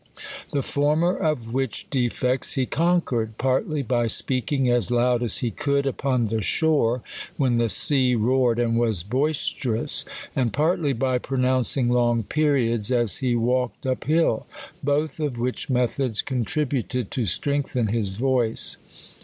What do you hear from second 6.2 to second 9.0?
the shorej when the sea roared and